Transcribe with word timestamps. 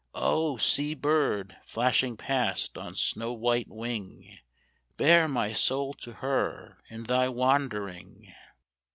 Oh! 0.15 0.57
sea 0.57 0.95
bird, 0.95 1.57
flashing 1.63 2.17
past 2.17 2.75
on 2.75 2.95
snow 2.95 3.33
white 3.33 3.67
wing, 3.69 4.39
Bear 4.97 5.27
my 5.27 5.53
soul 5.53 5.93
to 6.01 6.13
her 6.13 6.79
in 6.89 7.03
thy 7.03 7.29
wandering. 7.29 8.33